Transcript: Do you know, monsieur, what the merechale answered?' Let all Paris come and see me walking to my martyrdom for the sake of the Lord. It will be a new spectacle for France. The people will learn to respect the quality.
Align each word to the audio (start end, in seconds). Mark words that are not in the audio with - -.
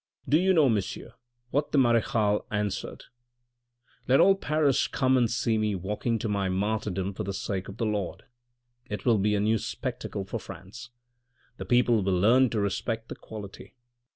Do 0.27 0.39
you 0.39 0.51
know, 0.51 0.67
monsieur, 0.67 1.13
what 1.51 1.71
the 1.71 1.77
merechale 1.77 2.47
answered?' 2.49 3.03
Let 4.07 4.19
all 4.19 4.33
Paris 4.33 4.87
come 4.87 5.15
and 5.15 5.29
see 5.29 5.59
me 5.59 5.75
walking 5.75 6.17
to 6.17 6.27
my 6.27 6.49
martyrdom 6.49 7.13
for 7.13 7.23
the 7.23 7.35
sake 7.35 7.67
of 7.67 7.77
the 7.77 7.85
Lord. 7.85 8.23
It 8.89 9.05
will 9.05 9.19
be 9.19 9.35
a 9.35 9.39
new 9.39 9.59
spectacle 9.59 10.25
for 10.25 10.39
France. 10.39 10.89
The 11.57 11.65
people 11.65 12.01
will 12.01 12.19
learn 12.19 12.49
to 12.49 12.59
respect 12.59 13.09
the 13.09 13.15
quality. 13.15 13.75